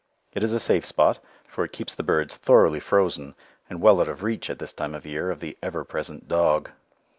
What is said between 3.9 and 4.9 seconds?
out of reach, at this